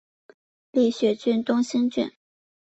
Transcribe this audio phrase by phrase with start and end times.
[0.71, 2.11] 立雪郡东兴郡